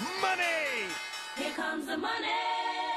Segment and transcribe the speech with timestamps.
[0.00, 0.86] Money!
[1.34, 2.28] Here comes the money.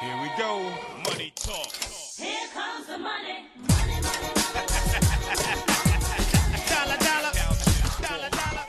[0.01, 0.61] Here we go.
[1.09, 1.73] Money talk.
[2.15, 3.47] Here comes the money.
[3.57, 4.67] Money, money, money.
[6.69, 7.33] Dollar, dollar.
[8.01, 8.65] Dollar, dollar.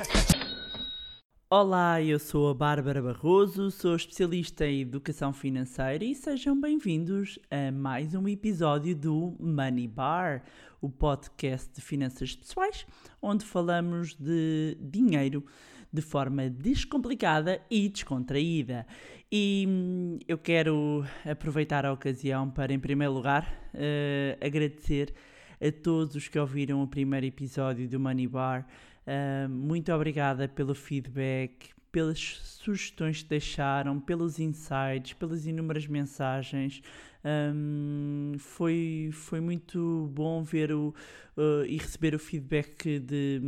[1.51, 7.71] Olá, eu sou a Bárbara Barroso, sou especialista em educação financeira e sejam bem-vindos a
[7.71, 10.43] mais um episódio do Money Bar,
[10.81, 12.87] o podcast de finanças pessoais,
[13.21, 15.45] onde falamos de dinheiro
[15.93, 18.87] de forma descomplicada e descontraída.
[19.31, 25.15] E hum, eu quero aproveitar a ocasião para, em primeiro lugar, eh, agradecer
[25.61, 28.67] a todos os que ouviram o primeiro episódio do Money Bar.
[29.07, 36.83] Uh, muito obrigada pelo feedback, pelas sugestões que deixaram, pelos insights, pelas inúmeras mensagens.
[37.25, 40.95] Um, foi, foi muito bom ver o,
[41.37, 43.41] uh, e receber o feedback de,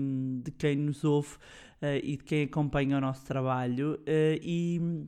[0.44, 1.34] de quem nos ouve
[1.82, 3.94] uh, e de quem acompanha o nosso trabalho.
[4.02, 5.06] Uh, e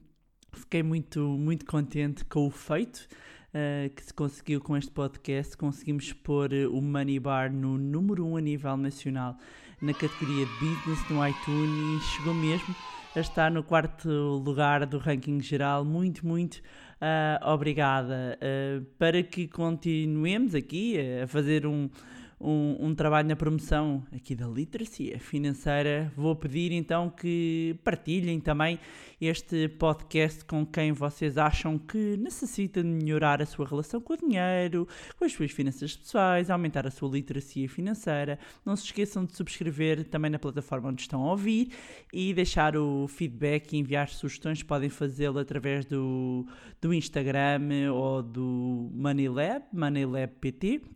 [0.53, 3.07] fiquei muito, muito contente com o feito.
[3.55, 5.57] Uh, que se conseguiu com este podcast.
[5.57, 9.39] Conseguimos pôr uh, o Money Bar no número 1 um a nível nacional
[9.81, 12.75] na categoria Business no iTunes e chegou mesmo
[13.19, 15.85] a estar no quarto lugar do ranking geral.
[15.85, 16.57] Muito, muito
[17.01, 18.39] uh, obrigada.
[18.99, 21.89] para que continuemos aqui a fazer um.
[22.39, 26.13] Um, um, trabalho na promoção aqui da literacia financeira.
[26.15, 28.79] Vou pedir então que partilhem também
[29.19, 34.17] este podcast com quem vocês acham que necessita de melhorar a sua relação com o
[34.19, 34.87] dinheiro,
[35.19, 38.39] com as suas finanças pessoais, aumentar a sua literacia financeira.
[38.67, 41.73] Não se esqueçam de subscrever também na plataforma onde estão a ouvir
[42.13, 44.63] e deixar o feedback e enviar sugestões.
[44.63, 46.47] Podem fazê-lo através do,
[46.83, 50.96] do Instagram ou do MoneyLab, MoneyLabPT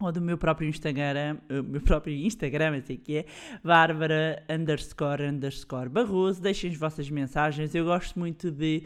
[0.00, 3.26] ou do meu próprio Instagram, o meu próprio Instagram, assim que é,
[3.62, 6.40] Bárbara underscore underscore Barroso.
[6.40, 8.82] Deixem as vossas mensagens, eu gosto muito de,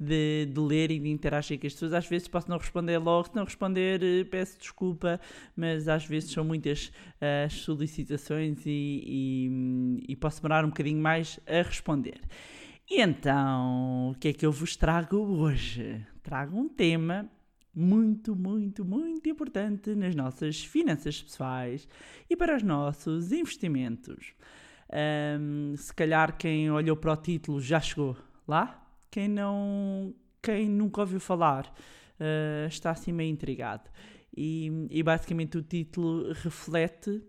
[0.00, 1.92] de, de, ler e de interagir com as pessoas.
[1.92, 5.20] Às vezes posso não responder logo, se não responder, eh, peço desculpa,
[5.54, 11.00] mas às vezes são muitas as uh, solicitações e, e, e posso demorar um bocadinho
[11.00, 12.20] mais a responder.
[12.90, 16.04] E então, o que é que eu vos trago hoje?
[16.22, 17.30] Trago um tema
[17.74, 21.88] muito, muito, muito importante nas nossas finanças pessoais
[22.30, 24.34] e para os nossos investimentos.
[25.40, 28.80] Um, se calhar quem olhou para o título já chegou lá.
[29.10, 33.90] Quem não, quem nunca ouviu falar uh, está assim meio intrigado.
[34.36, 37.22] E, e, basicamente o título reflete uh,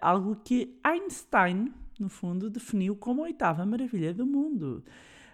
[0.00, 4.84] algo que Einstein, no fundo, definiu como a oitava maravilha do mundo.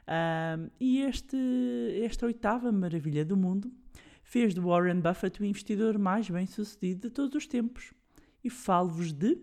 [0.03, 1.37] Uh, e este,
[2.03, 3.73] esta oitava maravilha do mundo
[4.31, 7.93] fez de Warren Buffett o investidor mais bem sucedido de todos os tempos.
[8.45, 9.37] E falo-vos de.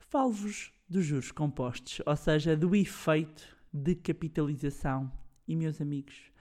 [0.00, 5.12] Falo-vos dos juros compostos, ou seja, do efeito de capitalização.
[5.46, 6.32] E, meus amigos,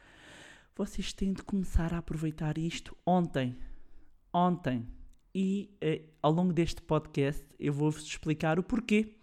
[0.76, 3.56] vocês têm de começar a aproveitar isto ontem.
[4.34, 4.88] Ontem.
[5.34, 9.16] E eh, ao longo deste podcast eu vou-vos explicar o porquê.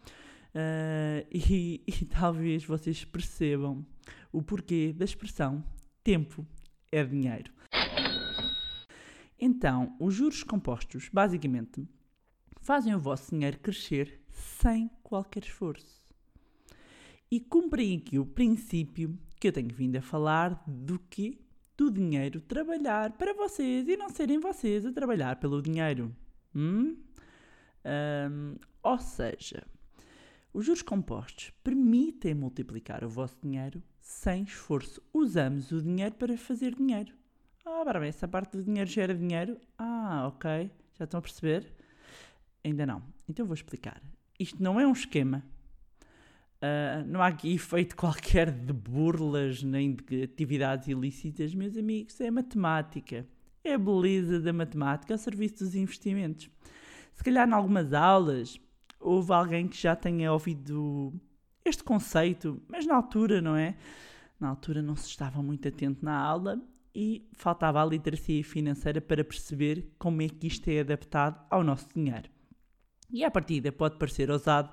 [0.55, 3.85] Uh, e, e talvez vocês percebam
[4.33, 5.65] o porquê da expressão
[6.07, 6.47] tempo
[6.93, 7.53] é dinheiro.
[9.37, 11.85] Então, os juros compostos, basicamente,
[12.61, 16.07] fazem o vosso dinheiro crescer sem qualquer esforço.
[17.29, 21.45] E cumprem aqui o princípio que eu tenho vindo a falar do que?
[21.77, 26.15] Do dinheiro trabalhar para vocês e não serem vocês a trabalhar pelo dinheiro.
[26.55, 26.97] Hum?
[27.85, 29.67] Um, ou seja,
[30.55, 35.03] os juros compostos permitem multiplicar o vosso dinheiro sem esforço.
[35.13, 37.13] Usamos o dinheiro para fazer dinheiro.
[37.65, 39.59] Ah, para essa parte do dinheiro gera dinheiro?
[39.77, 40.71] Ah, ok.
[40.95, 41.75] Já estão a perceber?
[42.65, 43.03] Ainda não.
[43.29, 44.01] Então vou explicar.
[44.39, 45.45] Isto não é um esquema.
[46.59, 52.21] Uh, não há aqui efeito qualquer de burlas nem de atividades ilícitas, meus amigos.
[52.21, 53.27] É matemática.
[53.65, 56.49] É a beleza da matemática ao serviço dos investimentos.
[57.13, 58.61] Se calhar, em algumas aulas,
[59.01, 61.13] houve alguém que já tenha ouvido
[61.69, 63.77] este conceito, mas na altura, não é?
[64.39, 66.61] Na altura não se estava muito atento na aula
[66.95, 71.89] e faltava a literacia financeira para perceber como é que isto é adaptado ao nosso
[71.95, 72.31] dinheiro.
[73.11, 74.73] E à partida pode parecer ousado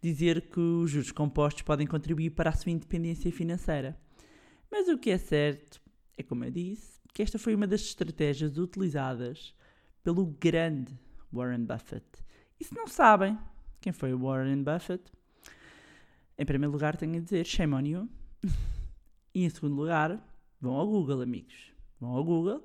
[0.00, 3.98] dizer que os juros compostos podem contribuir para a sua independência financeira.
[4.70, 5.80] Mas o que é certo
[6.16, 9.54] é, como eu disse, que esta foi uma das estratégias utilizadas
[10.02, 10.98] pelo grande
[11.32, 12.06] Warren Buffett.
[12.60, 13.38] E se não sabem
[13.80, 15.12] quem foi o Warren Buffett,
[16.38, 18.08] em primeiro lugar, tenho a dizer shame on you.
[19.34, 20.18] e em segundo lugar,
[20.60, 21.72] vão ao Google, amigos.
[22.00, 22.62] Vão ao Google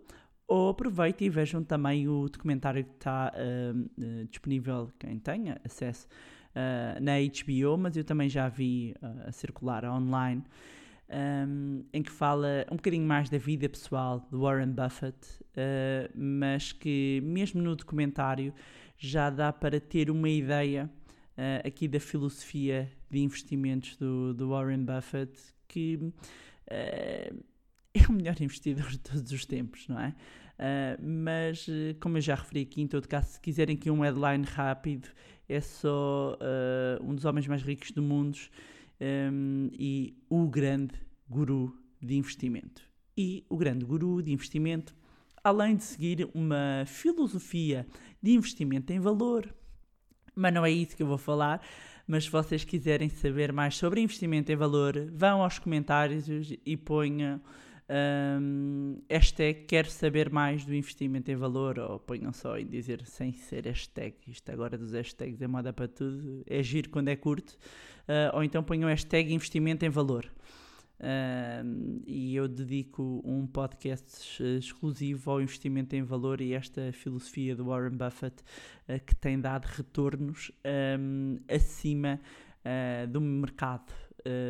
[0.48, 6.08] ou aproveitem e vejam também o documentário que está uh, uh, disponível, quem tenha acesso
[6.56, 10.44] ah, na HBO, mas eu também já vi ah, a circular online,
[11.10, 15.18] um, em que fala um bocadinho mais da vida pessoal de Warren Buffett,
[16.16, 18.54] mas que mesmo no documentário
[18.98, 20.90] já dá para ter uma ideia
[21.64, 25.32] aqui da filosofia de investimentos do, do Warren Buffett,
[25.68, 26.12] que
[26.70, 27.34] ah,
[27.94, 30.16] é o melhor investidor de todos os tempos, não é?
[30.54, 34.02] Uh, mas, uh, como eu já referi aqui, em todo caso, se quiserem aqui um
[34.02, 35.10] headline rápido,
[35.50, 38.38] é só uh, um dos homens mais ricos do mundo
[39.02, 40.96] um, e o grande
[41.28, 42.82] guru de investimento.
[43.18, 44.96] E o grande guru de investimento,
[45.44, 47.86] além de seguir uma filosofia
[48.22, 49.54] de investimento em valor,
[50.36, 51.62] mas não é isso que eu vou falar.
[52.06, 56.28] Mas se vocês quiserem saber mais sobre investimento em valor, vão aos comentários
[56.66, 57.42] e ponham
[57.90, 63.34] um, hashtag quero saber mais do investimento em valor ou ponham só em dizer sem
[63.34, 67.52] ser hashtag, isto agora dos hashtags é moda para tudo, é giro quando é curto,
[68.08, 70.26] uh, ou então ponham hashtag investimento em valor.
[72.06, 77.98] E eu dedico um podcast exclusivo ao investimento em valor e esta filosofia do Warren
[77.98, 78.42] Buffett
[78.88, 80.52] uh, que tem dado retornos
[81.00, 82.20] um, acima
[82.66, 83.92] uh, do mercado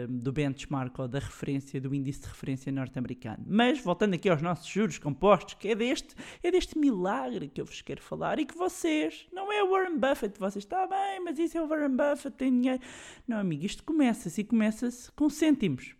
[0.08, 3.44] do benchmark ou da referência, do índice de referência norte-americano.
[3.48, 6.14] Mas, voltando aqui aos nossos juros compostos, que é deste,
[6.44, 9.98] é deste milagre que eu vos quero falar e que vocês, não é o Warren
[9.98, 12.82] Buffett, vocês, está bem, mas isso é o Warren Buffett, tem dinheiro.
[13.28, 15.96] Não, amigo, isto começa-se e começa-se com cêntimos.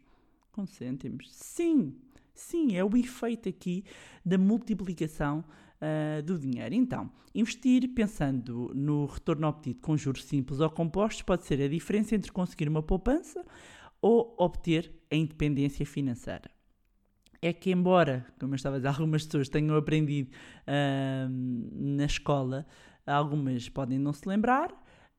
[0.54, 1.32] Com cêntimos.
[1.32, 1.96] Sim,
[2.32, 3.84] sim, é o efeito aqui
[4.24, 5.44] da multiplicação
[5.82, 6.76] uh, do dinheiro.
[6.76, 12.14] Então, investir pensando no retorno obtido com juros simples ou compostos pode ser a diferença
[12.14, 13.44] entre conseguir uma poupança
[14.00, 16.52] ou obter a independência financeira.
[17.42, 20.30] É que, embora, como eu estava a dizer, algumas pessoas tenham aprendido
[20.68, 21.30] uh,
[21.72, 22.68] na escola,
[23.08, 24.72] algumas podem não se lembrar,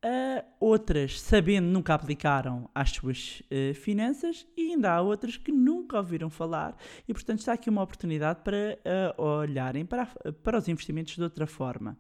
[0.05, 5.97] Uh, outras, sabendo, nunca aplicaram às suas uh, finanças e ainda há outras que nunca
[5.97, 6.77] ouviram falar
[7.09, 8.79] e, portanto, está aqui uma oportunidade para
[9.17, 10.05] uh, olharem para,
[10.43, 11.97] para os investimentos de outra forma.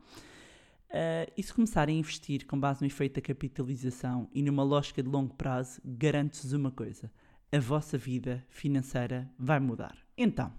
[1.34, 5.08] e se começarem a investir com base no efeito da capitalização e numa lógica de
[5.08, 7.10] longo prazo, garanto-vos uma coisa:
[7.50, 9.96] a vossa vida financeira vai mudar.
[10.14, 10.52] Então,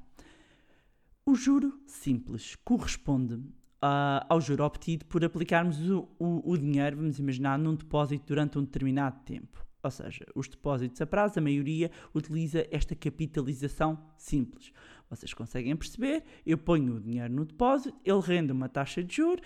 [1.23, 3.39] o juro simples corresponde
[3.85, 8.57] uh, ao juro obtido por aplicarmos o, o, o, dinheiro, vamos imaginar, num depósito durante
[8.57, 9.63] um determinado tempo.
[9.83, 14.71] Ou seja, os depósitos a prazo, a maioria utiliza esta capitalização simples.
[15.07, 16.23] Vocês conseguem perceber?
[16.43, 19.41] Eu ponho o dinheiro no depósito, ele rende uma taxa de juro,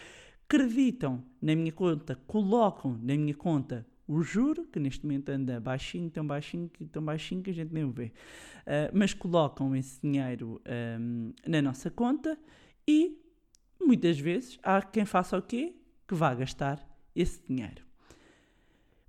[0.47, 6.09] creditam na minha conta, colocam na minha conta o juro, que neste momento anda baixinho,
[6.09, 8.05] tão baixinho, tão baixinho que a gente nem o vê.
[8.05, 10.59] Uh, mas colocam esse dinheiro
[10.99, 12.39] um, na nossa conta
[12.87, 13.19] e
[13.79, 15.75] muitas vezes há quem faça o quê?
[16.07, 16.85] Que vá gastar
[17.15, 17.83] esse dinheiro.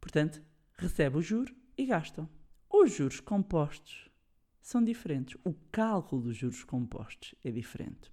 [0.01, 0.43] Portanto,
[0.77, 2.29] recebe o juro e gastam.
[2.69, 4.11] Os juros compostos
[4.61, 5.37] são diferentes.
[5.45, 8.11] O cálculo dos juros compostos é diferente.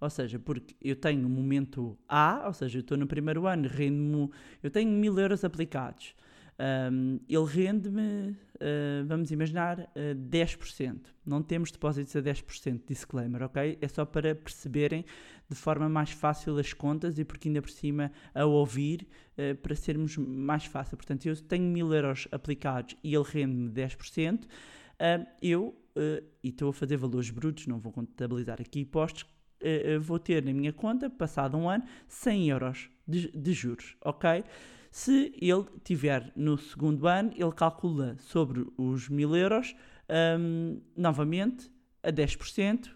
[0.00, 3.68] Ou seja, porque eu tenho um momento A, ou seja, eu estou no primeiro ano,
[3.68, 4.30] rendo
[4.62, 6.14] eu tenho mil euros aplicados.
[6.60, 10.98] Um, ele rende-me, uh, vamos imaginar, uh, 10%.
[11.24, 13.78] Não temos depósitos a 10%, disclaimer, ok?
[13.80, 15.04] É só para perceberem
[15.48, 19.06] de forma mais fácil as contas e porque ainda por cima a ouvir
[19.38, 20.96] uh, para sermos mais fácil.
[20.96, 25.76] Portanto, eu tenho mil euros aplicados e ele rende-me 10%, uh, eu,
[26.44, 29.26] e estou a fazer valores brutos, não vou contabilizar aqui impostos,
[30.00, 34.44] vou ter na minha conta, passado um ano, 100 euros de, de juros, ok?
[34.90, 39.76] Se ele tiver no segundo ano, ele calcula sobre os 1000 euros,
[40.40, 41.70] um, novamente,
[42.02, 42.90] a 10%, uh,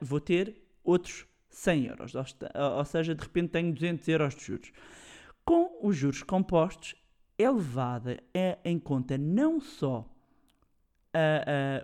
[0.00, 2.12] vou ter outros 100 euros.
[2.14, 4.72] Ou, seja, de repente tenho 200 euros de juros.
[5.44, 6.94] Com os juros compostos,
[7.38, 10.08] é levada é, em conta não só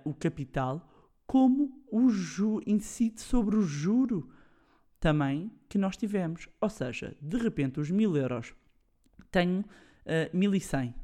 [0.04, 0.86] o capital,
[1.26, 4.28] como o juro, incide sobre o juro
[5.00, 6.48] também que nós tivemos.
[6.60, 8.54] Ou seja, de repente os 1000 euros
[9.34, 10.94] tenho uh, 1100.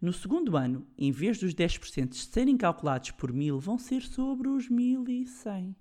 [0.00, 4.68] No segundo ano, em vez dos 10% serem calculados por 1000, vão ser sobre os
[4.68, 5.74] 1100.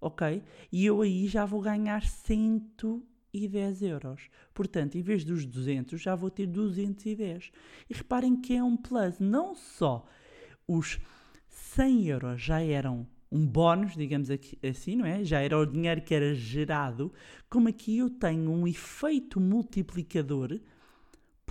[0.00, 0.42] Ok?
[0.72, 4.30] E eu aí já vou ganhar 110 euros.
[4.54, 7.52] Portanto, em vez dos 200, já vou ter 210.
[7.88, 9.20] E reparem que é um plus.
[9.20, 10.06] Não só
[10.66, 10.98] os
[11.48, 15.22] 100 euros já eram um bónus, digamos assim, não é?
[15.22, 17.12] Já era o dinheiro que era gerado,
[17.48, 20.58] como aqui eu tenho um efeito multiplicador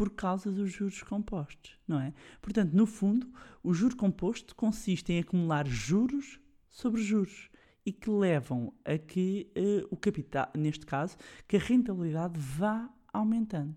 [0.01, 2.11] por causa dos juros compostos, não é?
[2.41, 3.31] Portanto, no fundo,
[3.61, 7.51] o juro composto consiste em acumular juros sobre juros
[7.85, 11.15] e que levam a que uh, o capital, neste caso,
[11.47, 13.75] que a rentabilidade vá aumentando.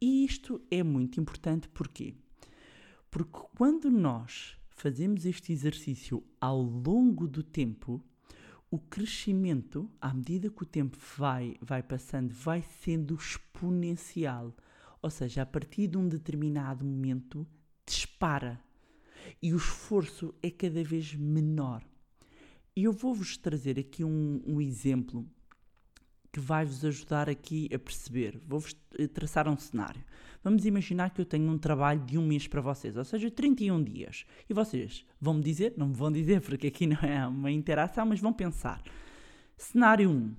[0.00, 2.16] E isto é muito importante porquê?
[3.08, 8.04] Porque quando nós fazemos este exercício ao longo do tempo,
[8.68, 14.52] o crescimento, à medida que o tempo vai, vai passando, vai sendo exponencial.
[15.04, 17.46] Ou seja, a partir de um determinado momento,
[17.86, 18.58] dispara.
[19.42, 21.84] E o esforço é cada vez menor.
[22.74, 25.28] E eu vou-vos trazer aqui um, um exemplo
[26.32, 28.40] que vai vos ajudar aqui a perceber.
[28.48, 30.02] Vou-vos eh, traçar um cenário.
[30.42, 33.84] Vamos imaginar que eu tenho um trabalho de um mês para vocês, ou seja, 31
[33.84, 34.24] dias.
[34.48, 38.06] E vocês vão me dizer, não me vão dizer porque aqui não é uma interação,
[38.06, 38.82] mas vão pensar.
[39.54, 40.34] Cenário 1.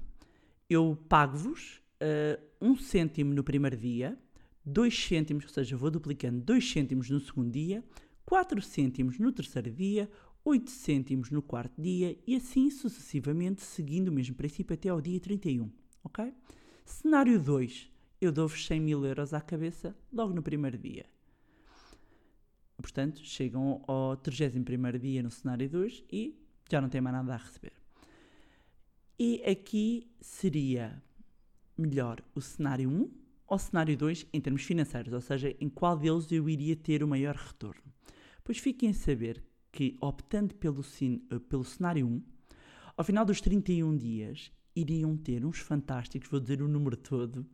[0.68, 4.18] Eu pago-vos uh, um cêntimo no primeiro dia,
[4.66, 7.84] 2 cêntimos, ou seja, vou duplicando 2 cêntimos no segundo dia,
[8.26, 10.10] 4 cêntimos no terceiro dia,
[10.44, 15.20] 8 cêntimos no quarto dia e assim sucessivamente, seguindo o mesmo princípio até ao dia
[15.20, 15.70] 31
[16.06, 16.34] ok?
[16.86, 17.92] Cenário 2,
[18.22, 21.06] eu dou-vos 100 mil euros à cabeça logo no primeiro dia.
[22.78, 27.38] Portanto, chegam ao 31 dia no cenário 2 e já não têm mais nada a
[27.38, 27.74] receber.
[29.18, 31.02] E aqui seria
[31.78, 33.12] melhor o cenário 1 ou
[33.48, 37.08] o cenário 2 em termos financeiros, ou seja, em qual deles eu iria ter o
[37.08, 37.84] maior retorno.
[38.44, 40.84] Pois fiquem a saber que, optando pelo,
[41.50, 42.24] pelo cenário 1,
[42.98, 47.46] ao final dos 31 dias, iriam ter uns fantásticos, vou dizer o número todo,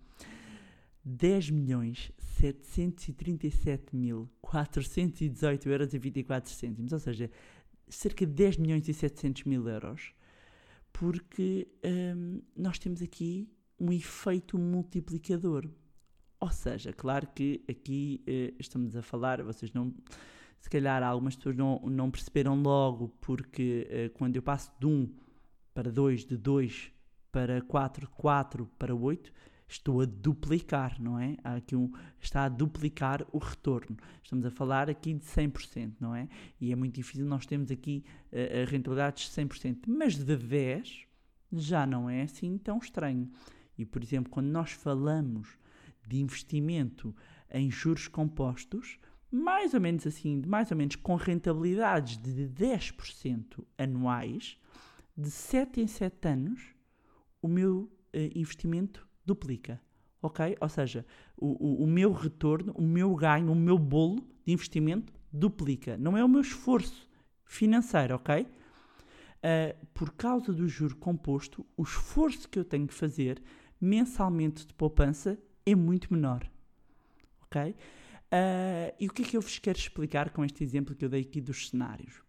[1.03, 7.29] 10 milhões 737 mil 418 euros e 24 cêntimos, ou seja,
[7.87, 10.13] cerca de 10 milhões e 700 mil euros,
[10.93, 13.49] porque hum, nós temos aqui
[13.81, 15.67] um efeito multiplicador.
[16.39, 19.93] Ou seja, claro que aqui uh, estamos a falar, vocês não,
[20.59, 25.11] se calhar algumas pessoas não, não perceberam logo, porque uh, quando eu passo de 1
[25.73, 26.91] para 2, de 2
[27.31, 29.33] para 4, 4 para 8,
[29.67, 31.37] estou a duplicar, não é?
[31.43, 33.97] Há aqui um, está a duplicar o retorno.
[34.21, 36.27] Estamos a falar aqui de 100%, não é?
[36.59, 41.07] E é muito difícil nós temos aqui uh, rentabilidades de 100%, mas de 10
[41.53, 43.31] já não é assim tão estranho.
[43.81, 45.57] E, por exemplo, quando nós falamos
[46.07, 47.15] de investimento
[47.49, 48.99] em juros compostos,
[49.31, 54.57] mais ou menos assim, mais ou menos com rentabilidades de 10% anuais,
[55.17, 56.61] de 7 em 7 anos,
[57.41, 59.81] o meu uh, investimento duplica.
[60.21, 60.55] Ok?
[60.59, 65.11] Ou seja, o, o, o meu retorno, o meu ganho, o meu bolo de investimento
[65.33, 65.97] duplica.
[65.97, 67.09] Não é o meu esforço
[67.43, 68.43] financeiro, ok?
[68.43, 73.41] Uh, por causa do juro composto, o esforço que eu tenho que fazer
[73.81, 76.49] mensalmente de poupança é muito menor.
[77.43, 77.71] Ok?
[77.71, 81.09] Uh, e o que é que eu vos quero explicar com este exemplo que eu
[81.09, 82.21] dei aqui dos cenários?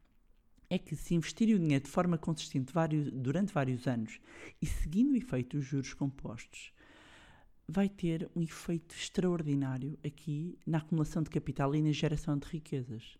[0.72, 4.18] é que se investirem o dinheiro de forma consistente vários, durante vários anos
[4.60, 6.72] e seguindo o efeito dos juros compostos,
[7.68, 13.18] vai ter um efeito extraordinário aqui na acumulação de capital e na geração de riquezas.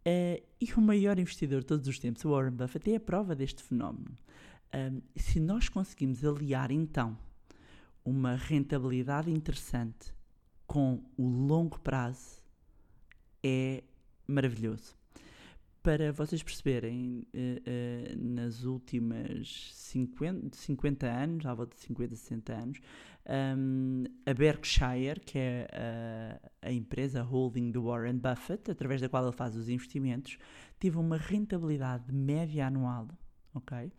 [0.00, 3.34] Uh, e o maior investidor de todos os tempos, o Warren Buffett, é a prova
[3.34, 4.16] deste fenómeno.
[5.16, 7.16] Se nós conseguimos aliar então
[8.04, 10.14] uma rentabilidade interessante
[10.66, 12.42] com o longo prazo,
[13.42, 13.82] é
[14.26, 14.96] maravilhoso
[15.86, 22.52] para vocês perceberem, uh, uh, nas últimas 50, 50 anos, à volta de 50, 60
[22.52, 22.80] anos,
[24.26, 25.68] a Berkshire, que é
[26.62, 30.38] a, a, empresa holding do Warren Buffett, através da qual ele faz os investimentos,
[30.80, 33.06] teve uma rentabilidade média anual,
[33.54, 33.92] ok?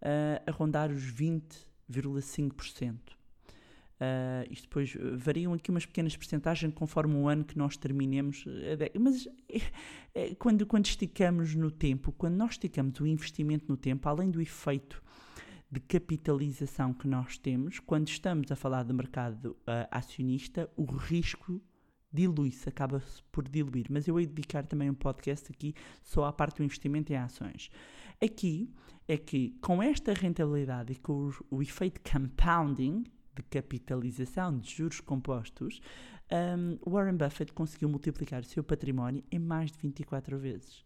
[0.00, 2.96] Uh, a rondar os 20,5%.
[4.00, 8.46] Uh, isto depois eh, variam aqui umas pequenas percentagens conforme o ano que nós terminemos.
[8.98, 9.28] Mas
[10.14, 14.40] é, quando, quando esticamos no tempo, quando nós esticamos o investimento no tempo, além do
[14.40, 15.02] efeito
[15.70, 21.60] de capitalização que nós temos, quando estamos a falar de mercado uh, acionista, o risco
[22.12, 23.86] dilui-se, acaba-se por diluir.
[23.90, 27.70] Mas eu de dedicar também um podcast aqui só à parte do investimento em ações.
[28.22, 28.70] Aqui
[29.08, 35.00] é que com esta rentabilidade e com o, o efeito compounding, de capitalização de juros
[35.00, 35.80] compostos,
[36.30, 40.84] um, Warren Buffett conseguiu multiplicar o seu património em mais de 24 vezes.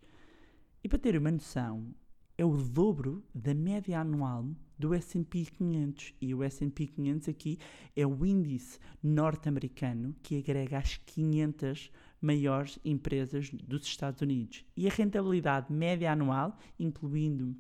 [0.83, 1.95] E para ter uma noção,
[2.37, 4.47] é o dobro da média anual
[4.79, 7.59] do S&P 500 e o S&P 500 aqui
[7.95, 14.91] é o índice norte-americano que agrega as 500 maiores empresas dos Estados Unidos e a
[14.91, 17.53] rentabilidade média anual, incluindo uh,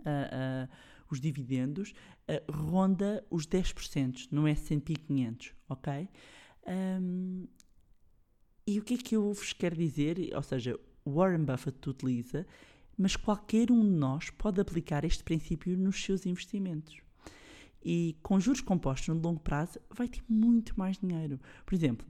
[0.00, 0.68] uh,
[1.10, 1.92] os dividendos,
[2.28, 6.08] uh, ronda os 10% no S&P 500, ok?
[6.66, 7.46] Um,
[8.66, 10.16] e o que é que eu vos quero dizer?
[10.34, 12.46] Ou seja, Warren Buffett utiliza,
[12.96, 16.96] mas qualquer um de nós pode aplicar este princípio nos seus investimentos.
[17.84, 21.38] E com juros compostos no longo prazo vai ter muito mais dinheiro.
[21.66, 22.06] Por exemplo,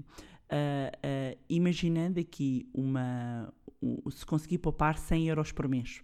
[0.48, 3.52] ah, ah, imaginando aqui uma.
[3.82, 6.02] um- se conseguir poupar 100 euros por mês.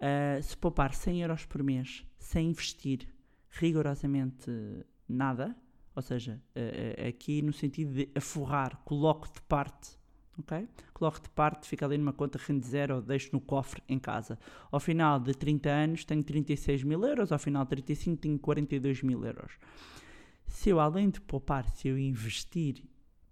[0.00, 3.06] Ah, se poupar 100 euros por mês sem investir
[3.50, 4.50] rigorosamente
[5.08, 5.54] nada,
[5.94, 6.40] ou seja,
[7.08, 9.98] aqui no sentido de aforrar, coloco de parte,
[10.40, 10.68] ok?
[10.92, 14.38] Coloco de parte, fica ali numa conta rende zero deixo no cofre em casa.
[14.70, 19.02] Ao final de 30 anos tenho 36 mil euros, ao final de 35 tenho 42
[19.02, 19.52] mil euros.
[20.46, 22.82] Se eu, além de poupar, se eu investir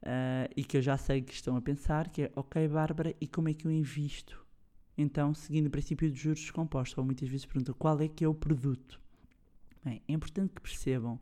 [0.02, 3.26] Ah, e que eu já sei que estão a pensar, que é, ok, Bárbara, e
[3.26, 4.44] como é que eu invisto?
[4.96, 8.28] Então, seguindo o princípio de juros compostos, ou muitas vezes perguntam qual é que é
[8.28, 9.00] o produto.
[9.84, 11.20] Bem, é importante que percebam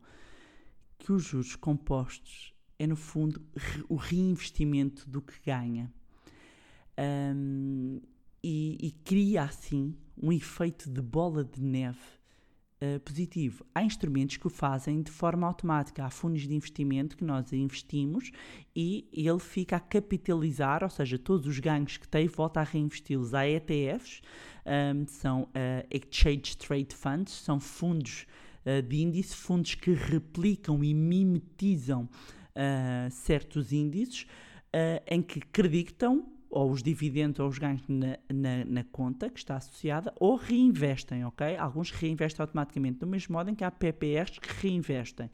[0.97, 3.41] que os juros compostos é, no fundo,
[3.89, 5.91] o reinvestimento do que ganha.
[6.97, 7.99] Ahm,
[8.43, 12.15] e, e cria, assim, um efeito de bola de neve
[12.81, 13.65] eh, positivo.
[13.73, 16.03] Há instrumentos que o fazem de forma automática.
[16.03, 18.31] Há fundos de investimento que nós investimos
[18.75, 23.33] e ele fica a capitalizar, ou seja, todos os ganhos que tem volta a reinvesti-los.
[23.33, 24.21] Há ETFs,
[24.65, 28.25] ahm, são eh, Exchange Trade Funds, são fundos
[28.65, 32.09] eh, de índice, fundos que replicam e mimetizam
[33.11, 34.25] certos índices
[35.07, 39.57] em que acreditam ou os dividendos ou os ganhos na, na, na conta que está
[39.57, 41.55] associada ou reinvestem, ok?
[41.57, 45.29] Alguns reinvestem automaticamente, do mesmo modo em que há PPRs que reinvestem.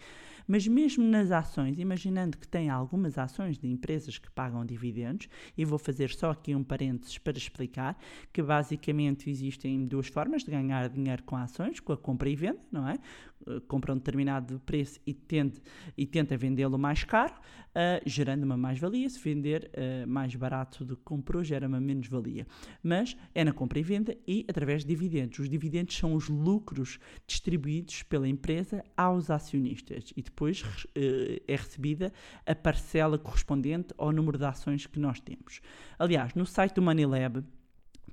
[0.52, 5.64] Mas mesmo nas ações, imaginando que tem algumas ações de empresas que pagam dividendos, e
[5.64, 7.98] vou fazer só aqui um parênteses para explicar
[8.34, 12.60] que basicamente existem duas formas de ganhar dinheiro com ações, com a compra e venda,
[12.70, 13.00] não é?
[13.48, 15.62] Uh, Compra um determinado preço e, tende,
[15.98, 19.10] e tenta vendê-lo mais caro, uh, gerando uma mais-valia.
[19.10, 22.46] Se vender uh, mais barato do que comprou, gera uma menos-valia.
[22.84, 25.40] Mas é na compra e venda e através de dividendos.
[25.40, 30.41] Os dividendos são os lucros distribuídos pela empresa aos acionistas e depois
[30.96, 32.12] eh, é recebida
[32.46, 35.62] a parcela correspondente ao número de ações que nós temos.
[36.00, 37.44] Aliás, no site do MoneyLab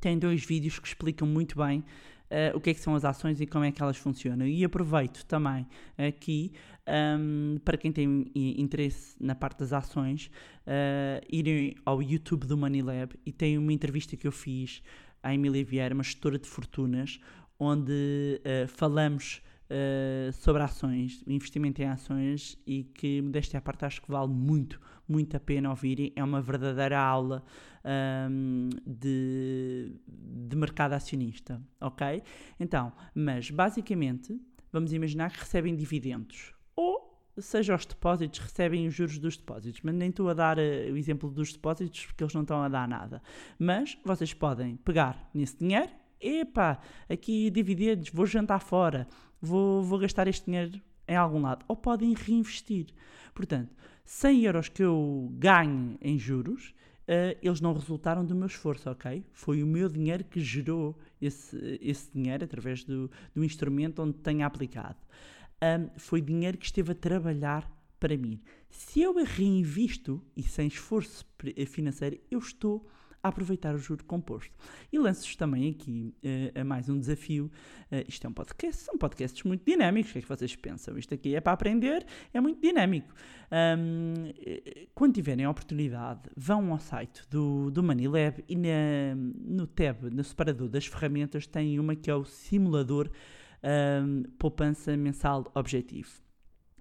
[0.00, 1.84] tem dois vídeos que explicam muito bem
[2.30, 4.46] eh, o que é que são as ações e como é que elas funcionam.
[4.46, 6.52] E aproveito também aqui
[6.86, 10.30] ahm, para quem tem interesse na parte das ações,
[10.66, 14.82] eh, irem ao YouTube do MoneyLab e tem uma entrevista que eu fiz
[15.22, 17.18] à Emília Vieira, uma gestora de fortunas,
[17.58, 24.00] onde eh, falamos eh, sobre ações, investimento em ações e que, modéstia à parte, acho
[24.00, 26.12] que vale muito, muito a pena ouvirem.
[26.16, 27.44] É uma verdadeira aula
[27.84, 32.22] ahm, de, de mercado acionista, ok?
[32.58, 34.40] Então, mas basicamente,
[34.72, 37.08] vamos imaginar que recebem dividendos ou
[37.40, 40.96] seja os depósitos, recebem os juros dos depósitos, mas nem estou a dar eh, o
[40.96, 43.22] exemplo dos depósitos porque eles não estão a dar nada.
[43.58, 49.06] Mas vocês podem pegar nesse dinheiro, epá, aqui dividendos, vou jantar fora,
[49.40, 52.88] vou, vou gastar este dinheiro em algum lado, ou podem reinvestir.
[53.34, 53.74] Portanto,
[54.04, 56.74] 100 euros que eu ganho em juros,
[57.06, 59.24] eh, eles não resultaram do meu esforço, ok?
[59.32, 64.44] Foi o meu dinheiro que gerou esse, esse dinheiro através do, do instrumento onde tenho
[64.44, 64.98] aplicado.
[65.60, 68.40] Ahm, foi dinheiro que esteve a trabalhar para mim.
[68.70, 71.26] Se eu a reinvisto e sem esforço
[71.66, 72.86] financeiro, eu estou
[73.22, 74.54] a aproveitar o juro composto.
[74.92, 77.50] E lanço-vos também aqui eh, a mais um desafio.
[77.90, 80.10] Eh, isto é um podcast, são podcasts muito dinâmicos.
[80.10, 80.96] O que é que vocês pensam?
[80.96, 83.12] Isto aqui é para aprender, é muito dinâmico.
[83.50, 89.66] Ahm, eh, quando tiverem a oportunidade, vão ao site do, do MoneyLab e na, no
[89.66, 93.10] tab, no separador das ferramentas, tem uma que é o simulador
[93.62, 96.10] ahm, poupança mensal objetivo.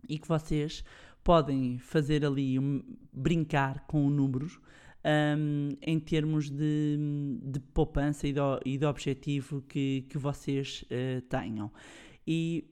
[0.07, 0.83] E que vocês
[1.27, 4.57] podem fazer ali, um, brincar com números
[5.03, 6.97] ahm, em termos de,
[7.43, 11.71] de poupança e de, o- e objetivo que, que vocês eh, tenham.
[12.25, 12.65] E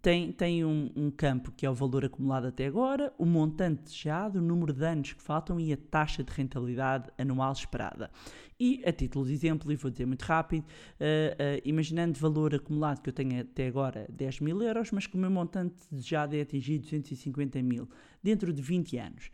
[0.00, 4.38] tem, tem um, um campo que é o valor acumulado até agora, o montante desejado,
[4.38, 8.10] o número de anos que faltam e a taxa de rentabilidade anual esperada.
[8.58, 10.64] E, a título de exemplo, e vou dizer muito rápido,
[10.98, 15.16] eh, eh, imaginando valor acumulado que eu tenho até agora 10 mil euros, mas que
[15.16, 17.88] o meu montante desejado é atingir 250 mil
[18.22, 19.30] dentro de 20 anos.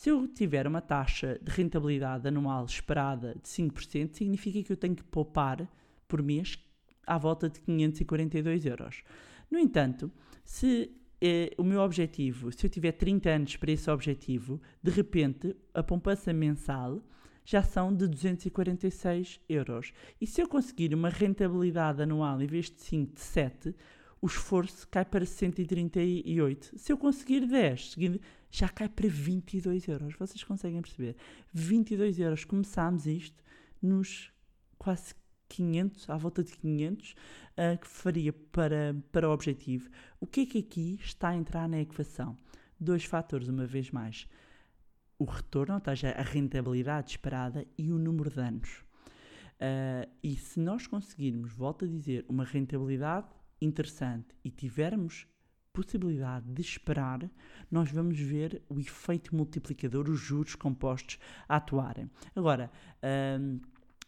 [0.00, 4.96] Se eu tiver uma taxa de rentabilidade anual esperada de 5%, significa que eu tenho
[4.96, 5.70] que poupar
[6.08, 6.58] por mês
[7.06, 9.02] à volta de 542 euros.
[9.50, 10.10] No entanto,
[10.42, 15.54] se eh, o meu objetivo, se eu tiver 30 anos para esse objetivo, de repente
[15.74, 17.02] a poupança mensal
[17.44, 19.92] já são de 246 euros.
[20.18, 23.74] E se eu conseguir uma rentabilidade anual em vez de 5, de 7,
[24.22, 26.78] o esforço cai para 138.
[26.78, 30.14] Se eu conseguir 10, seguindo, já cai para 22 euros.
[30.16, 31.16] Vocês conseguem perceber?
[31.52, 32.44] 22 euros.
[32.44, 33.42] Começámos isto
[33.80, 34.30] nos
[34.78, 35.14] quase
[35.48, 39.88] 500, à volta de 500, uh, que faria para, para o objetivo.
[40.20, 42.36] O que é que aqui está a entrar na equação?
[42.78, 44.28] Dois fatores, uma vez mais.
[45.18, 48.84] O retorno, ou seja, a rentabilidade esperada e o número de anos.
[49.56, 53.28] Uh, e se nós conseguirmos, volto a dizer, uma rentabilidade
[53.60, 55.26] interessante e tivermos
[55.72, 57.30] possibilidade de esperar,
[57.70, 61.18] nós vamos ver o efeito multiplicador, os juros compostos
[61.48, 62.10] a atuarem.
[62.34, 62.70] Agora,
[63.40, 63.60] um,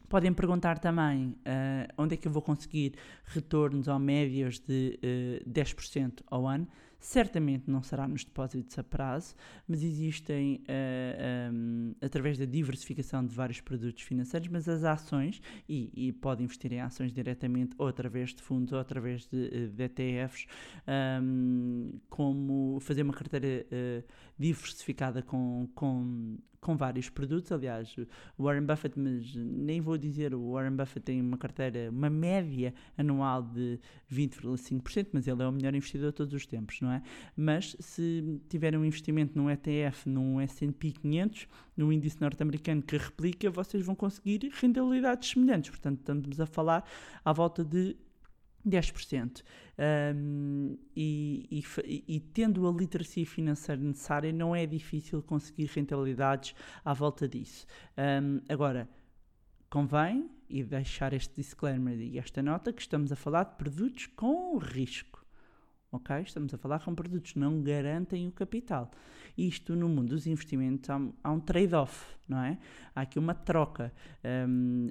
[0.08, 4.98] podem perguntar também uh, onde é que eu vou conseguir retornos ou médias de
[5.46, 6.68] uh, 10% ao ano.
[7.02, 9.34] Certamente não será nos depósitos a prazo,
[9.66, 15.42] mas existem, uh, eh, um, através da diversificação de vários produtos financeiros, mas as ações,
[15.68, 19.66] e, e pode investir em ações diretamente ou através de fundos ou através de, eh,
[19.66, 20.46] de ETFs,
[21.20, 24.04] um, como fazer uma carteira uh,
[24.38, 27.50] diversificada com, com com vários produtos.
[27.52, 27.94] Aliás,
[28.38, 32.72] o Warren Buffett, mas nem vou dizer, o Warren Buffett tem uma carteira, uma média
[32.96, 33.78] anual de
[34.10, 37.02] 20,5%, mas ele é o melhor investidor de todos os tempos, não é?
[37.36, 43.50] Mas se tiverem um investimento num ETF, num S&P 500, no índice norte-americano que replica,
[43.50, 45.70] vocês vão conseguir rentabilidades semelhantes.
[45.70, 46.88] Portanto, estamos a falar
[47.24, 47.96] à volta de
[48.66, 49.42] 10%.
[50.14, 56.92] Um, e, e, e, tendo a literacia financeira necessária, não é difícil conseguir rentabilidades à
[56.92, 57.66] volta disso.
[57.96, 58.88] Um, agora,
[59.68, 64.58] convém e deixar este disclaimer e esta nota que estamos a falar de produtos com
[64.58, 65.11] risco
[65.92, 66.22] ok?
[66.22, 68.90] Estamos a falar com produtos que não garantem o capital.
[69.36, 72.58] Isto no mundo dos investimentos há, há um trade-off, não é?
[72.94, 73.92] Há aqui uma troca.
[74.24, 74.88] Um,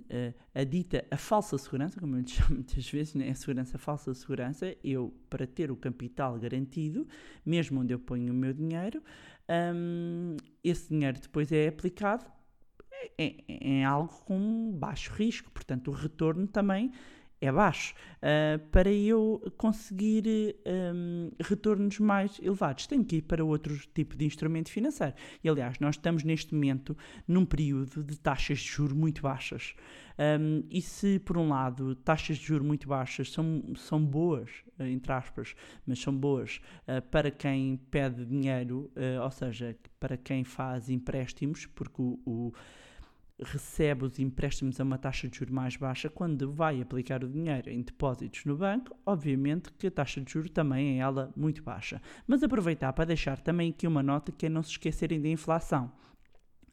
[0.55, 3.29] a, a, dita, a falsa segurança, como eu lhe chamo muitas vezes, né?
[3.29, 7.07] a segurança, a falsa segurança, eu, para ter o capital garantido,
[7.45, 9.01] mesmo onde eu ponho o meu dinheiro,
[9.75, 12.25] um, esse dinheiro depois é aplicado
[13.17, 16.91] em, em algo com baixo risco, portanto o retorno também
[17.41, 20.55] é baixo, uh, para eu conseguir
[20.93, 25.15] um, retornos mais elevados, tenho que ir para outro tipo de instrumento financeiro.
[25.43, 26.95] E aliás, nós estamos neste momento
[27.27, 29.73] num período de taxas de juros muito baixas.
[30.19, 34.83] Um, e se, por um lado, taxas de juros muito baixas são, são boas, uh,
[34.83, 38.91] entre aspas, mas são boas uh, para quem pede dinheiro,
[39.23, 42.53] ou seja, para quem faz empréstimos, porque o, o
[43.43, 47.69] recebe os empréstimos a uma taxa de juros mais baixa quando vai aplicar o dinheiro
[47.69, 52.01] em depósitos no banco, obviamente que a taxa de juros também é ela muito baixa.
[52.27, 55.91] Mas aproveitar para deixar também aqui uma nota que é não se esquecerem da inflação.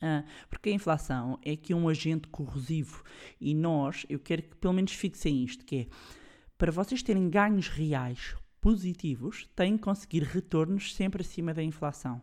[0.01, 3.03] Ah, porque a inflação é que um agente corrosivo
[3.41, 5.87] e nós, eu quero que pelo menos fixem isto, que é
[6.57, 12.23] para vocês terem ganhos reais positivos, têm que conseguir retornos sempre acima da inflação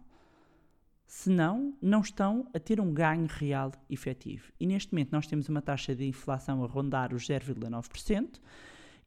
[1.05, 4.51] senão não estão a ter um ganho real efetivo.
[4.59, 8.39] E neste momento nós temos uma taxa de inflação a rondar os 0,9%,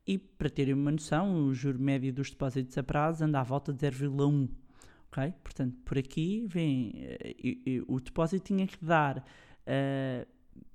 [0.09, 3.75] e para terem uma noção, o juro médio dos depósitos a prazo anda à volta
[3.75, 4.49] de 0,1%.
[5.11, 5.35] Okay?
[5.43, 6.95] Portanto, por aqui vem,
[7.87, 10.27] uh, o depósito tinha que dar uh,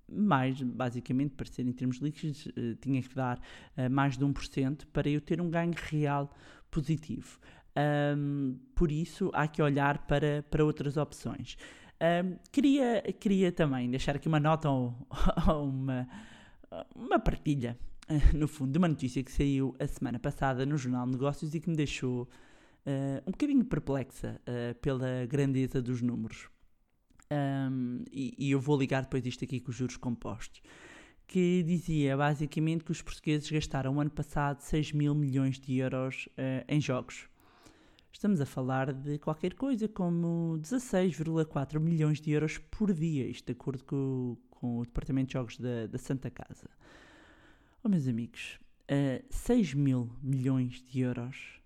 [0.07, 3.39] mais, basicamente, para ser em termos líquidos, uh, tinha que dar
[3.89, 6.31] mais de 1% para eu ter um ganho real
[6.69, 7.39] positivo.
[7.75, 11.57] Um, por isso, há que olhar para, para outras opções.
[12.01, 14.95] Um, queria, queria também deixar aqui uma nota ou,
[15.47, 16.07] ou uma,
[16.95, 17.77] uma partilha,
[18.33, 21.69] no fundo, de uma notícia que saiu a semana passada no Jornal Negócios e que
[21.69, 26.49] me deixou uh, um bocadinho perplexa uh, pela grandeza dos números.
[27.31, 30.61] Um, e, e, eu vou ligar depois isto aqui com os juros compostos.
[31.25, 36.63] Que dizia basicamente que os portugueses gastaram ano passado 6 mil milhões de euros uh,
[36.67, 37.27] em jogos
[38.13, 43.51] estamos a falar de qualquer coisa como 16,4 milhões de euros por dia, isto de
[43.51, 46.69] acordo com, com o Departamento de Jogos da, da Santa Casa.
[47.83, 51.59] Oh, meus amigos, uh, 6 mil milhões de euros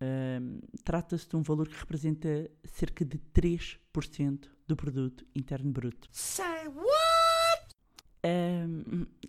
[0.00, 6.08] uh, trata-se de um valor que representa cerca de 3% do produto interno bruto.
[6.10, 7.33] Say what?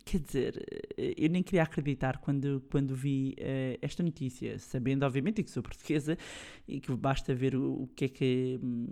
[0.06, 0.66] Quer dizer,
[1.18, 6.18] eu nem queria acreditar quando, quando vi uh, esta notícia, sabendo, obviamente, que sou portuguesa
[6.68, 8.88] e que basta ver o, o que, é que, um,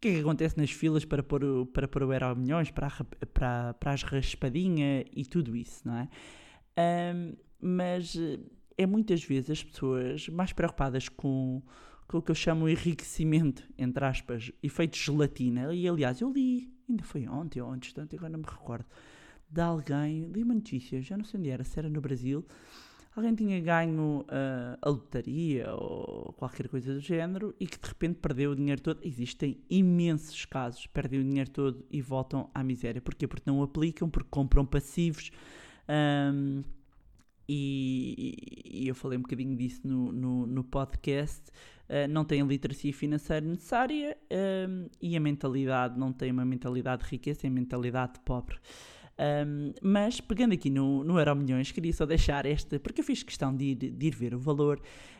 [0.00, 2.90] que é que acontece nas filas para pôr o, para pôr o Euro Milhões, para,
[3.32, 6.08] para, para as raspadinha e tudo isso, não é?
[7.14, 8.16] Um, mas
[8.76, 11.62] é muitas vezes as pessoas mais preocupadas com,
[12.08, 15.72] com o que eu chamo enriquecimento, entre aspas, efeito gelatina.
[15.74, 18.86] E aliás, eu li, ainda foi ontem ou ontem, agora não me recordo,
[19.48, 22.44] de alguém, li uma notícia, já não sei onde era, se era no Brasil,
[23.16, 28.18] alguém tinha ganho uh, a lotaria ou qualquer coisa do género e que de repente
[28.20, 29.00] perdeu o dinheiro todo.
[29.02, 33.00] Existem imensos casos, perdem o dinheiro todo e voltam à miséria.
[33.00, 33.26] Porquê?
[33.26, 35.30] Porque não aplicam, porque compram passivos.
[35.88, 36.62] Um,
[37.48, 41.42] e, e, eu falei um bocadinho disso no, no, no podcast.
[41.88, 44.16] Uh, não têm a literacia financeira necessária
[44.68, 48.58] um, e a mentalidade, não tem uma mentalidade de riqueza, a mentalidade de pobre.
[49.18, 53.22] Um, mas pegando aqui no, no Euro Milhões, queria só deixar esta, porque eu fiz
[53.22, 54.78] questão de ir, de ir ver o valor,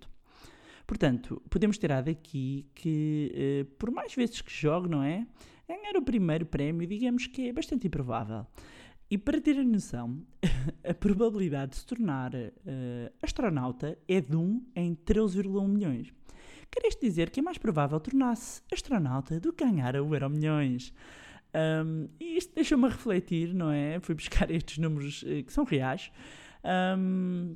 [0.85, 5.25] Portanto, podemos tirar daqui que, uh, por mais vezes que jogue, não é?
[5.67, 8.45] Ganhar o primeiro prémio, digamos que é bastante improvável.
[9.15, 10.21] E para ter a noção,
[10.83, 12.49] a probabilidade de se tornar uh,
[13.21, 16.13] astronauta é de 1 em 13,1 milhões.
[16.69, 20.93] Quer isto dizer que é mais provável tornar-se astronauta do que ganhar o Euro Milhões.
[21.85, 24.01] Um, e isto deixa-me refletir, não é?
[24.01, 26.11] Fui buscar estes números uh, que são reais.
[26.97, 27.55] Um,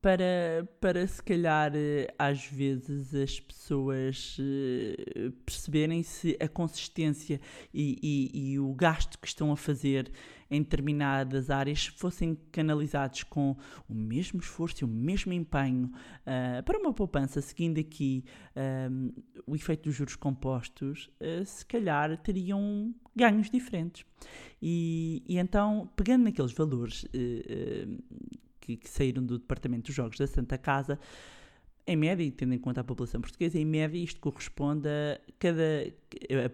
[0.00, 7.38] para, para se calhar eh, às vezes as pessoas uh, perceberem se a consistência
[7.72, 10.10] e, e, e, o gasto que estão a fazer
[10.50, 13.54] em determinadas áreas fossem canalizados com
[13.86, 18.24] o mesmo esforço e o mesmo empenho uh, para uma poupança, seguindo aqui
[18.90, 19.12] um,
[19.46, 24.04] o efeito dos juros compostos, uh, se calhar teriam ganhos diferentes.
[24.62, 27.06] E, e então, pegando naqueles valores
[28.76, 30.98] que, que saíram do Departamento dos Jogos da Santa Casa,
[31.86, 35.92] em média, e tendo em conta a população portuguesa, em média isto corresponde a cada,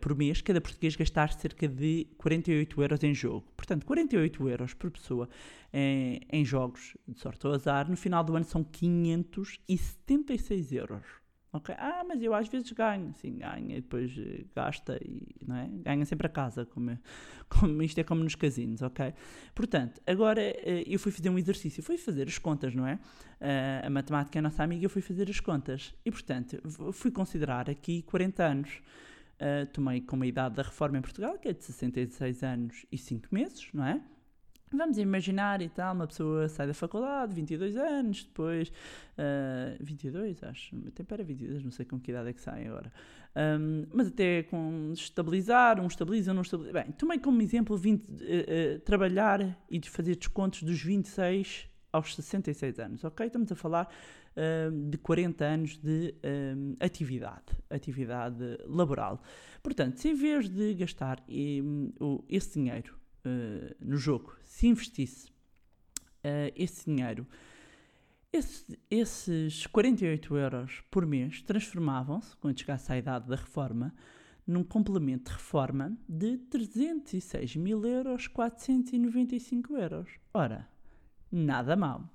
[0.00, 3.46] por mês, cada português gastar cerca de 48 euros em jogo.
[3.56, 5.28] Portanto, 48 euros por pessoa
[5.72, 11.25] em, em jogos de sorte ou azar, no final do ano são 576 euros.
[11.52, 11.74] Ok?
[11.78, 13.14] Ah, mas eu às vezes ganho.
[13.14, 15.68] Sim, ganha e depois eh, gasta e não é?
[15.68, 16.66] ganha sempre a casa.
[16.66, 16.98] Como,
[17.48, 19.14] como, isto é como nos casinos, ok?
[19.54, 22.98] Portanto, agora eh, eu fui fazer um exercício, fui fazer as contas, não é?
[23.40, 25.94] Eh, a matemática é a nossa amiga, eu fui fazer as contas.
[26.04, 26.58] E portanto,
[26.92, 28.82] fui considerar aqui 40 anos.
[29.72, 33.28] tomei como a idade da reforma em Portugal, que é de 66 anos e 5
[33.30, 34.00] meses, não é?
[34.72, 38.68] Vamos imaginar e tal, uma pessoa sai da faculdade, 22 anos, depois.
[38.68, 40.76] Uh, 22, acho.
[40.88, 42.92] Até para 22, não sei com que idade é que sai agora.
[43.36, 46.72] Um, mas até com estabilizar, um estabiliza, não estabiliza.
[46.72, 52.78] Bem, tomei como exemplo 20, uh, uh, trabalhar e fazer descontos dos 26 aos 66
[52.80, 53.26] anos, ok?
[53.26, 53.88] Estamos a falar
[54.36, 59.22] uh, de 40 anos de uh, atividade, atividade laboral.
[59.62, 61.92] Portanto, se em vez de gastar um,
[62.28, 67.26] esse dinheiro uh, no jogo, se investisse uh, esse dinheiro,
[68.32, 73.94] esse, esses 48 euros por mês transformavam-se, quando chegasse à idade da reforma,
[74.46, 80.08] num complemento de reforma de 306 mil euros 495 euros.
[80.32, 80.68] Ora,
[81.32, 82.08] nada mal.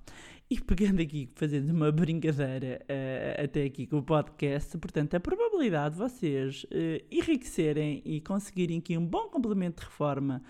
[0.48, 5.94] E pegando aqui, fazendo uma brincadeira uh, até aqui com o podcast, portanto, a probabilidade
[5.94, 10.42] de vocês uh, enriquecerem e conseguirem aqui um bom complemento de reforma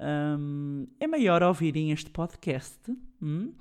[0.00, 2.78] um, é maior ouvirem este podcast
[3.20, 3.52] hum,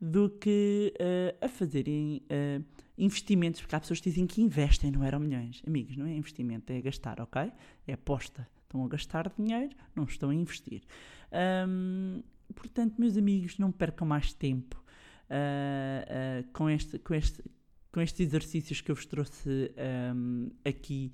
[0.00, 2.64] do que uh, a fazerem uh,
[2.96, 5.62] investimentos, porque há pessoas que dizem que investem no Euro Milhões.
[5.66, 7.52] Amigos, não é investimento, é gastar, ok?
[7.86, 8.48] É aposta.
[8.62, 10.82] Estão a gastar dinheiro, não estão a investir.
[11.68, 12.22] Um,
[12.54, 14.82] portanto, meus amigos, não percam mais tempo
[15.28, 17.44] uh, com, este, com, este,
[17.92, 19.72] com estes exercícios que eu vos trouxe
[20.14, 21.12] um, aqui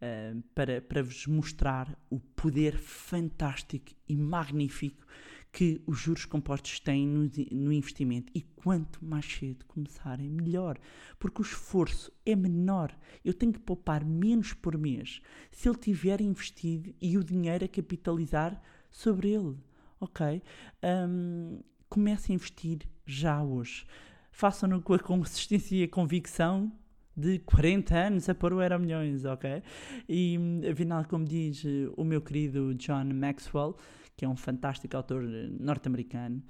[0.00, 5.06] uh, para, para vos mostrar o poder fantástico e magnífico
[5.52, 8.32] que os juros compostos têm no, no, investimento.
[8.34, 10.78] E quanto mais cedo começarem, melhor.
[11.18, 12.96] Porque o esforço é menor.
[13.24, 17.68] Eu tenho que poupar menos por mês se ele tiver investido e o dinheiro a
[17.68, 18.60] capitalizar
[18.90, 19.56] sobre ele.
[19.98, 20.42] Ok?
[20.82, 23.84] Um, comece a investir já hoje.
[24.30, 26.72] Façam-no com a consistência e a convicção
[27.16, 29.62] de 40 anos a pôr o Euro Milhões, ok?
[30.08, 30.38] E
[30.70, 33.76] afinal, como diz eh, o meu querido John Maxwell,
[34.16, 36.42] que é um fantástico autor eh, norte-americano,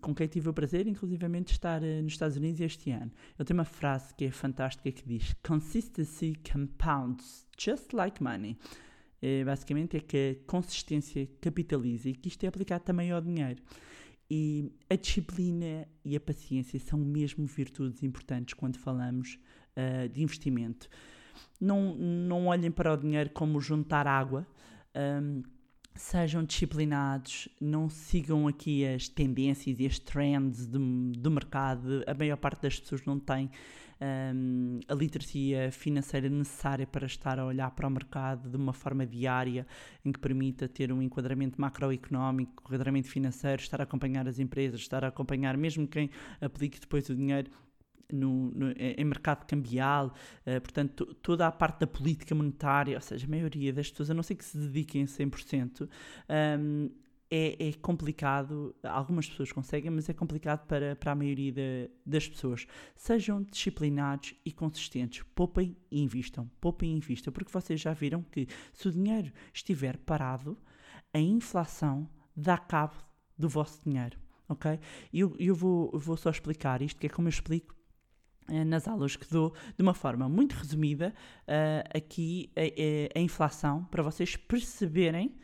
[0.00, 3.12] com quem tive o prazer, inclusivamente, de estar eh, nos Estados Unidos este ano.
[3.38, 8.56] Ele tem uma frase que é fantástica que diz: Consistency compounds just like money.
[9.44, 13.62] basicamente é que a consistência capitaliza e que isto é aplicado também ao dinheiro.
[14.34, 19.38] E a disciplina e a paciência são mesmo virtudes importantes quando falamos
[19.76, 20.88] uh, de investimento.
[21.60, 24.46] Não, não olhem para o dinheiro como juntar água.
[24.96, 25.42] Um,
[25.94, 30.78] sejam disciplinados, não sigam aqui as tendências e as trends do,
[31.12, 32.02] do mercado.
[32.06, 33.50] A maior parte das pessoas não tem
[34.02, 39.06] um, a literacia financeira necessária para estar a olhar para o mercado de uma forma
[39.06, 39.66] diária,
[40.04, 45.04] em que permita ter um enquadramento macroeconómico, enquadramento financeiro, estar a acompanhar as empresas, estar
[45.04, 46.10] a acompanhar mesmo quem
[46.40, 47.50] aplique depois o dinheiro
[48.12, 50.14] no, no, em mercado cambial,
[50.46, 54.14] uh, portanto, toda a parte da política monetária, ou seja, a maioria das pessoas, a
[54.14, 55.88] não ser que se dediquem 100%,
[56.58, 56.90] um,
[57.34, 62.28] é, é, complicado, algumas pessoas conseguem, mas é complicado para, para a maioria de, das
[62.28, 62.66] pessoas.
[62.94, 68.46] Sejam disciplinados e consistentes, poupem e invistam, poupem e invistam, porque vocês já viram que
[68.74, 70.58] se o dinheiro estiver parado,
[71.14, 72.96] a inflação dá cabo
[73.38, 74.78] do vosso dinheiro, ok?
[75.10, 77.74] Eu, eu vou, vou só explicar isto, que é como eu explico
[78.50, 81.14] eh, nas aulas que dou, de uma forma muito resumida,
[81.44, 85.34] uh, aqui a, a, a, inflação, para vocês perceberem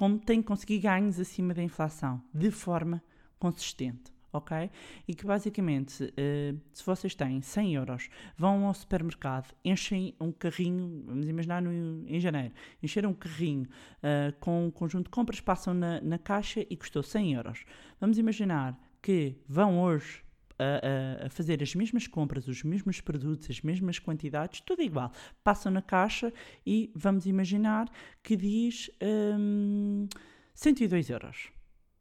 [0.00, 3.04] como têm que conseguir ganhos acima da inflação, de forma
[3.38, 4.70] consistente, ok?
[5.06, 11.04] E que basicamente, uh, se vocês têm 100 euros, vão ao supermercado, enchem um carrinho,
[11.06, 15.74] vamos imaginar no, em janeiro, encheram um carrinho uh, com um conjunto de compras, passam
[15.74, 17.64] na, na caixa e custou 100 euros.
[18.00, 20.22] Vamos imaginar que vão hoje
[20.60, 25.12] a, a, fazer as mesmas compras, os mesmos produtos, as mesmas quantidades, tudo igual.
[25.42, 26.32] Passam na caixa
[26.66, 27.90] e vamos imaginar
[28.22, 30.06] que diz um,
[30.54, 31.48] 102 euros.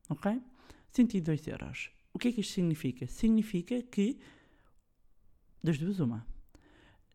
[0.09, 0.41] Ok?
[0.91, 1.91] 102 euros.
[2.13, 3.07] O que é que isto significa?
[3.07, 4.19] Significa que,
[5.63, 6.25] das duas, uma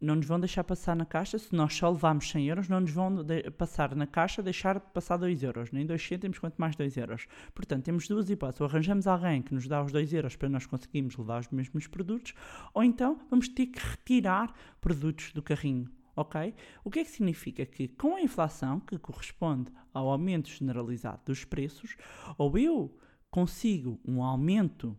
[0.05, 2.91] não nos vão deixar passar na caixa, se nós só levarmos 100 euros, não nos
[2.91, 3.25] vão
[3.57, 7.27] passar na caixa deixar passar 2 euros, nem 2 cêntimos, quanto mais 2 euros.
[7.55, 10.67] Portanto, temos duas hipóteses, ou arranjamos alguém que nos dá os 2 euros para nós
[10.67, 12.35] conseguirmos levar os mesmos produtos,
[12.73, 16.55] ou então vamos ter que retirar produtos do carrinho, ok?
[16.85, 17.65] O que é que significa?
[17.65, 21.97] Que com a inflação, que corresponde ao aumento generalizado dos preços,
[22.37, 22.97] ou eu
[23.31, 24.97] consigo um aumento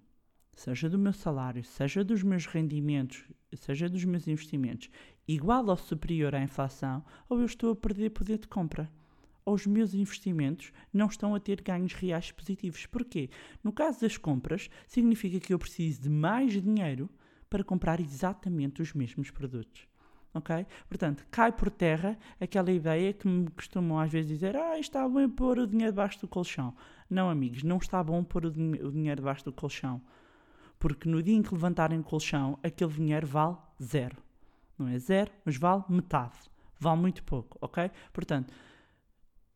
[0.56, 4.90] seja do meu salário, seja dos meus rendimentos, seja dos meus investimentos,
[5.28, 8.90] igual ou superior à inflação, ou eu estou a perder poder de compra.
[9.44, 12.88] Ou os meus investimentos não estão a ter ganhos reais positivos.
[12.88, 13.30] Porquê?
[13.64, 17.08] No caso das compras, significa que eu preciso de mais dinheiro
[17.48, 19.88] para comprar exatamente os mesmos produtos.
[20.34, 20.66] Ok?
[20.90, 25.30] Portanto, cai por terra aquela ideia que me costumam às vezes dizer: Ah, está bom
[25.30, 26.76] pôr o dinheiro debaixo do colchão.
[27.10, 30.02] Não, amigos, não está bom pôr o, din o dinheiro debaixo do colchão
[30.80, 34.18] porque no dia em que levantarem o colchão, aquele dinheiro vale zero.
[34.78, 36.38] Não é zero, mas vale metade.
[36.80, 37.90] Vale muito pouco, ok?
[38.12, 38.54] Portanto,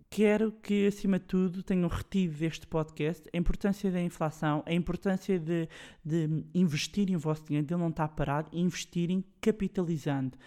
[0.10, 5.38] quero que, acima de tudo, tenham retido deste podcast a importância da inflação, a importância
[5.38, 5.68] de,
[6.04, 10.38] de investirem o vosso dinheiro, de ele não estar parado, e investirem capitalizando,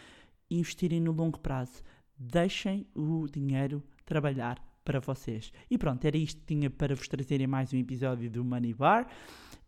[0.51, 1.83] investirem no longo prazo.
[2.19, 5.53] Deixem o dinheiro trabalhar para vocês.
[5.71, 8.75] E pronto, era isto que tinha para vos trazer em mais um episódio do Money
[8.75, 9.07] Bar.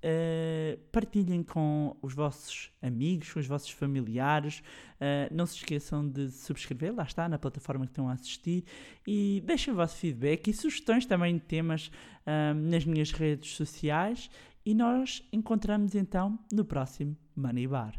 [0.04, 4.62] Uh, partilhem com os vossos amigos, com os vossos familiares.
[4.96, 8.64] Uh, não se esqueçam de subscrever, lá está, na plataforma que estão a assistir.
[9.06, 11.86] E deixem o vosso feedback e sugestões também de temas
[12.26, 14.28] uh, nas minhas redes sociais.
[14.66, 17.94] E nós encontramos então no próximo Money Bar.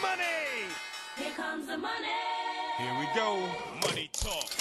[0.00, 0.68] Money!
[1.18, 2.20] Here comes the money!
[2.78, 3.88] Here we go.
[3.88, 4.59] Money talk.